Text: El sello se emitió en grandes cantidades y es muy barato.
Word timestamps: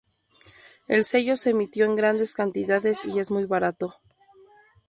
El 0.87 1.03
sello 1.03 1.37
se 1.37 1.51
emitió 1.51 1.85
en 1.85 1.95
grandes 1.95 2.33
cantidades 2.33 3.05
y 3.05 3.19
es 3.19 3.29
muy 3.29 3.45
barato. 3.45 3.93